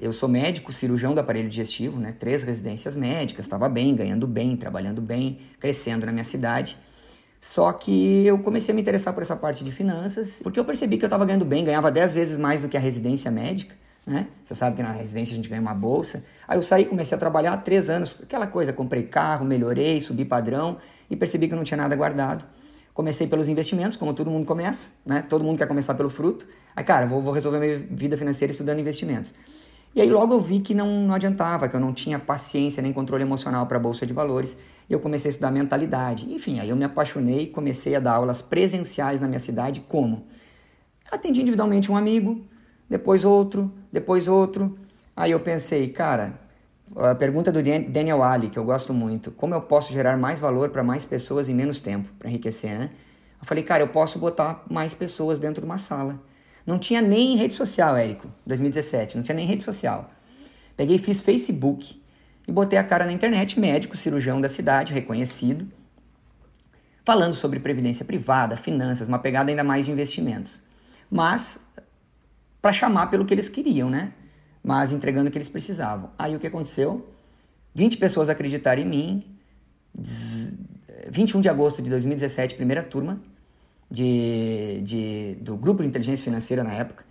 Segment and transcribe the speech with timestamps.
[0.00, 2.12] Eu sou médico, cirurgião do aparelho digestivo, né?
[2.18, 6.76] Três residências médicas, estava bem, ganhando bem, trabalhando bem, crescendo na minha cidade.
[7.40, 10.98] Só que eu comecei a me interessar por essa parte de finanças, porque eu percebi
[10.98, 14.26] que eu estava ganhando bem, ganhava dez vezes mais do que a residência médica, né?
[14.44, 16.24] Você sabe que na residência a gente ganha uma bolsa.
[16.48, 20.24] Aí eu saí, comecei a trabalhar há três anos, aquela coisa, comprei carro, melhorei, subi
[20.24, 20.76] padrão
[21.08, 22.44] e percebi que eu não tinha nada guardado.
[22.92, 25.22] Comecei pelos investimentos, como todo mundo começa, né?
[25.22, 26.48] Todo mundo quer começar pelo fruto.
[26.74, 29.32] Aí, cara, vou, vou resolver minha vida financeira estudando investimentos.
[29.94, 32.92] E aí logo eu vi que não, não adiantava, que eu não tinha paciência nem
[32.92, 34.56] controle emocional para a bolsa de valores.
[34.90, 36.32] E eu comecei a estudar mentalidade.
[36.32, 39.84] Enfim, aí eu me apaixonei, comecei a dar aulas presenciais na minha cidade.
[39.88, 40.26] Como?
[41.12, 42.44] Atendi individualmente um amigo,
[42.90, 44.76] depois outro, depois outro.
[45.16, 46.40] Aí eu pensei, cara,
[46.96, 50.70] a pergunta do Daniel Ali, que eu gosto muito, como eu posso gerar mais valor
[50.70, 52.90] para mais pessoas em menos tempo, para enriquecer, né?
[53.40, 56.20] Eu falei, cara, eu posso botar mais pessoas dentro de uma sala.
[56.66, 60.10] Não tinha nem rede social, Érico, 2017, não tinha nem rede social.
[60.76, 62.00] Peguei fiz Facebook
[62.48, 65.70] e botei a cara na internet, médico, cirurgião da cidade, reconhecido,
[67.04, 70.60] falando sobre previdência privada, finanças, uma pegada ainda mais de investimentos.
[71.10, 71.58] Mas
[72.62, 74.12] para chamar pelo que eles queriam, né?
[74.62, 76.10] Mas entregando o que eles precisavam.
[76.18, 77.06] Aí o que aconteceu?
[77.74, 79.24] 20 pessoas acreditaram em mim.
[81.10, 83.20] 21 de agosto de 2017, primeira turma
[83.90, 87.04] de, de, do grupo de inteligência financeira na época.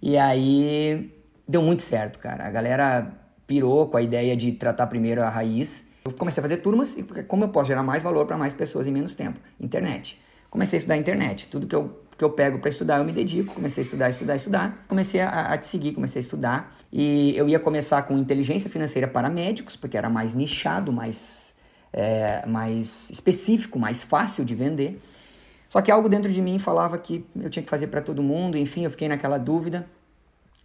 [0.00, 1.12] E aí
[1.46, 2.46] deu muito certo, cara.
[2.46, 3.12] A galera
[3.46, 5.84] pirou com a ideia de tratar primeiro a raiz.
[6.04, 8.86] Eu comecei a fazer turmas e como eu posso gerar mais valor para mais pessoas
[8.86, 9.38] em menos tempo?
[9.58, 10.18] Internet.
[10.50, 11.46] Comecei a estudar internet.
[11.48, 13.54] Tudo que eu, que eu pego para estudar, eu me dedico.
[13.54, 14.84] Comecei a estudar, estudar, estudar.
[14.88, 16.76] Comecei a, a te seguir, comecei a estudar.
[16.92, 21.54] E eu ia começar com inteligência financeira para médicos, porque era mais nichado, mais,
[21.92, 25.00] é, mais específico, mais fácil de vender.
[25.70, 28.58] Só que algo dentro de mim falava que eu tinha que fazer para todo mundo,
[28.58, 29.88] enfim, eu fiquei naquela dúvida.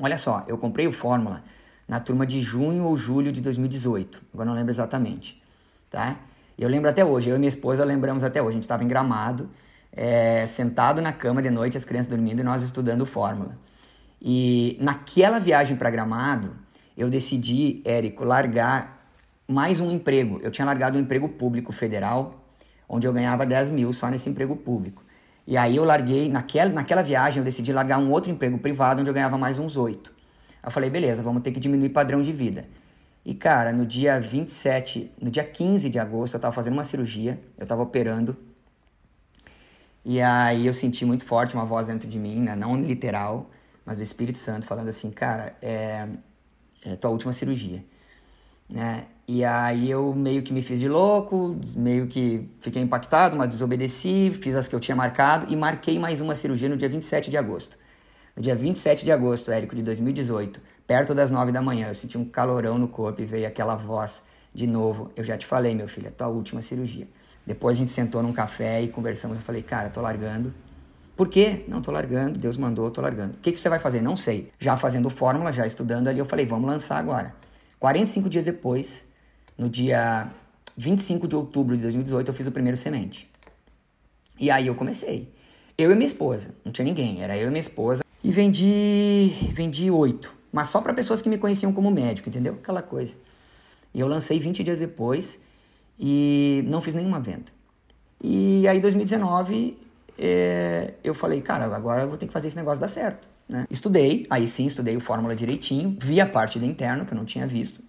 [0.00, 1.44] Olha só, eu comprei o Fórmula
[1.86, 5.40] na turma de junho ou julho de 2018, agora não lembro exatamente,
[5.88, 6.18] tá?
[6.58, 8.88] Eu lembro até hoje, eu e minha esposa lembramos até hoje, a gente estava em
[8.88, 9.48] Gramado,
[9.92, 13.56] é, sentado na cama de noite, as crianças dormindo e nós estudando Fórmula.
[14.20, 16.50] E naquela viagem para Gramado,
[16.96, 19.08] eu decidi, Érico, largar
[19.46, 20.40] mais um emprego.
[20.42, 22.47] Eu tinha largado um emprego público federal
[22.88, 25.04] onde eu ganhava 10 mil só nesse emprego público.
[25.46, 29.10] E aí eu larguei, naquela, naquela viagem eu decidi largar um outro emprego privado onde
[29.10, 30.12] eu ganhava mais uns 8.
[30.64, 32.66] Eu falei, beleza, vamos ter que diminuir padrão de vida.
[33.24, 37.40] E cara, no dia 27, no dia 15 de agosto eu tava fazendo uma cirurgia,
[37.56, 38.36] eu tava operando.
[40.04, 42.56] E aí eu senti muito forte uma voz dentro de mim, né?
[42.56, 43.50] não literal,
[43.84, 46.08] mas do Espírito Santo falando assim, cara, é,
[46.86, 47.82] é tua última cirurgia
[48.68, 49.06] né?
[49.30, 54.30] E aí eu meio que me fiz de louco, meio que fiquei impactado, mas desobedeci,
[54.40, 57.36] fiz as que eu tinha marcado e marquei mais uma cirurgia no dia 27 de
[57.36, 57.76] agosto.
[58.34, 62.16] No dia 27 de agosto, Érico, de 2018, perto das 9 da manhã, eu senti
[62.16, 64.22] um calorão no corpo e veio aquela voz
[64.54, 65.12] de novo.
[65.14, 67.06] Eu já te falei, meu filho, é tua última cirurgia.
[67.44, 69.36] Depois a gente sentou num café e conversamos.
[69.36, 70.54] Eu falei, cara, tô largando.
[71.14, 71.66] Por quê?
[71.68, 72.38] Não, tô largando.
[72.38, 73.34] Deus mandou, tô largando.
[73.34, 74.00] O que, que você vai fazer?
[74.00, 74.50] Não sei.
[74.58, 77.34] Já fazendo fórmula, já estudando ali, eu falei, vamos lançar agora.
[77.78, 79.04] 45 dias depois,
[79.58, 80.32] no dia
[80.76, 83.28] 25 de outubro de 2018, eu fiz o primeiro semente.
[84.38, 85.34] E aí eu comecei.
[85.76, 88.04] Eu e minha esposa, não tinha ninguém, era eu e minha esposa.
[88.22, 92.54] E vendi, vendi oito, mas só para pessoas que me conheciam como médico, entendeu?
[92.54, 93.16] Aquela coisa.
[93.92, 95.38] E eu lancei 20 dias depois
[95.98, 97.46] e não fiz nenhuma venda.
[98.22, 99.78] E aí, em 2019,
[100.18, 103.28] é, eu falei, cara, agora eu vou ter que fazer esse negócio dar certo.
[103.48, 103.66] Né?
[103.70, 107.24] Estudei, aí sim, estudei o Fórmula direitinho, vi a parte do interno, que eu não
[107.24, 107.80] tinha visto.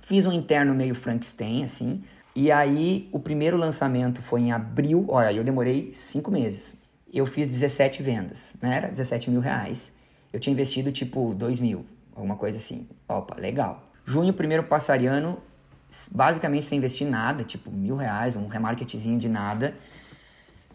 [0.00, 2.02] Fiz um interno meio Frankenstein, assim.
[2.34, 5.04] E aí, o primeiro lançamento foi em abril.
[5.08, 6.76] Olha, eu demorei cinco meses.
[7.12, 8.76] Eu fiz 17 vendas, né?
[8.76, 9.92] Era 17 mil reais.
[10.32, 11.84] Eu tinha investido, tipo, 2 mil,
[12.14, 12.86] alguma coisa assim.
[13.08, 13.90] Opa, legal.
[14.04, 15.38] Junho, primeiro passariano,
[16.10, 19.74] basicamente sem investir nada, tipo, mil reais, um remarketzinho de nada.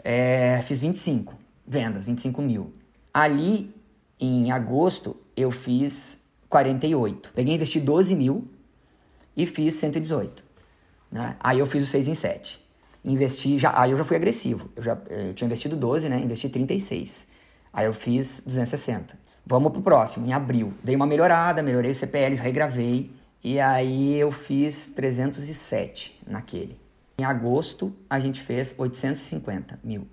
[0.04, 1.34] É, fiz 25
[1.66, 2.74] vendas, 25 mil.
[3.14, 3.74] Ali,
[4.20, 6.20] em agosto, eu fiz
[6.50, 7.32] 48.
[7.34, 8.48] Peguei e investi 12 mil
[9.36, 10.44] e fiz 118.
[11.12, 11.36] Né?
[11.40, 12.64] Aí eu fiz o 6 em 7.
[13.04, 14.70] Investi, já, aí eu já fui agressivo.
[14.76, 16.20] Eu, já, eu tinha investido 12, né?
[16.20, 17.28] Investi 36.
[17.72, 19.18] Aí eu fiz 260.
[19.46, 20.74] Vamos pro próximo, em abril.
[20.84, 23.12] Dei uma melhorada, melhorei os CPLs, regravei.
[23.44, 26.80] E aí eu fiz 307 naquele.
[27.18, 30.02] Em agosto, a gente fez 850 mil.
[30.02, 30.08] O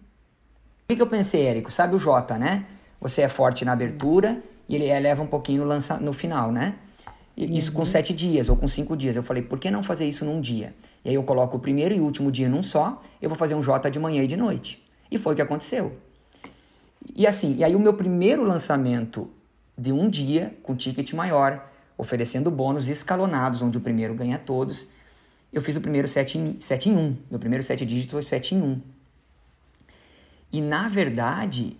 [0.88, 1.70] que, que eu pensei, Érico?
[1.70, 2.66] Sabe o J, né?
[3.00, 6.76] Você é forte na abertura e ele eleva um pouquinho no, lança, no final, né?
[7.36, 7.78] Isso uhum.
[7.78, 9.16] com sete dias ou com cinco dias.
[9.16, 10.74] Eu falei, por que não fazer isso num dia?
[11.04, 13.62] E aí eu coloco o primeiro e último dia num só, eu vou fazer um
[13.62, 14.82] J de manhã e de noite.
[15.10, 15.96] E foi o que aconteceu.
[17.14, 19.30] E assim, e aí o meu primeiro lançamento
[19.76, 24.86] de um dia, com ticket maior, oferecendo bônus escalonados, onde o primeiro ganha todos.
[25.52, 27.16] Eu fiz o primeiro 7 em, 7 em 1.
[27.30, 28.80] Meu primeiro 7 dígitos foi 7 em 1.
[30.52, 31.76] E na verdade,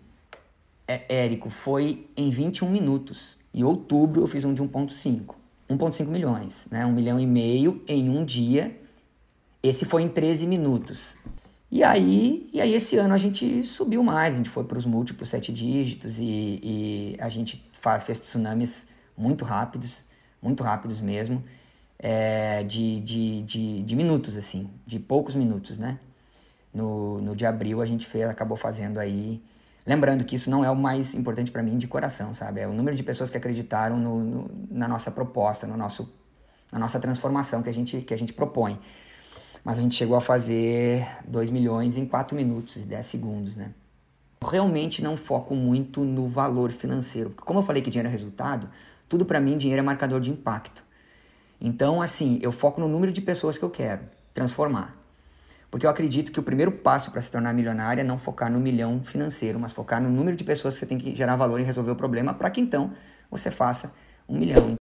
[0.88, 3.36] é, Érico, foi em 21 minutos.
[3.54, 5.41] Em outubro eu fiz um de 1,5.
[5.76, 6.84] 1,5 milhões, né?
[6.86, 8.78] Um milhão e meio em um dia.
[9.62, 11.16] Esse foi em 13 minutos.
[11.70, 14.84] E aí, e aí esse ano a gente subiu mais, a gente foi para os
[14.84, 18.86] múltiplos sete dígitos e, e a gente faz, fez tsunamis
[19.16, 20.04] muito rápidos,
[20.42, 21.42] muito rápidos mesmo,
[21.98, 25.98] é, de, de, de, de, minutos, assim, de poucos minutos, né?
[26.74, 29.40] No, no de abril a gente fez, acabou fazendo aí.
[29.84, 32.60] Lembrando que isso não é o mais importante para mim de coração, sabe?
[32.60, 36.12] É o número de pessoas que acreditaram no, no, na nossa proposta, no nosso,
[36.70, 38.78] na nossa transformação que a gente, que a gente propõe.
[39.64, 43.74] Mas a gente chegou a fazer 2 milhões em 4 minutos e 10 segundos, né?
[44.40, 48.12] Eu realmente não foco muito no valor financeiro, porque como eu falei que dinheiro é
[48.12, 48.68] resultado,
[49.08, 50.82] tudo para mim dinheiro é marcador de impacto.
[51.60, 54.02] Então, assim, eu foco no número de pessoas que eu quero
[54.34, 55.01] transformar.
[55.72, 58.60] Porque eu acredito que o primeiro passo para se tornar milionário é não focar no
[58.60, 61.62] milhão financeiro, mas focar no número de pessoas que você tem que gerar valor e
[61.62, 62.92] resolver o problema para que então
[63.30, 63.90] você faça
[64.28, 64.81] um milhão.